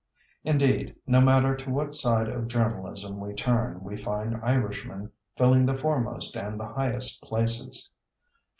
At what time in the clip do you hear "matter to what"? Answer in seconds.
1.21-1.93